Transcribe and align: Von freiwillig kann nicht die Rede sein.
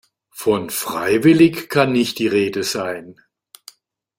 Von 0.31 0.71
freiwillig 0.71 1.69
kann 1.69 1.91
nicht 1.91 2.17
die 2.17 2.25
Rede 2.27 2.63
sein. 2.63 3.21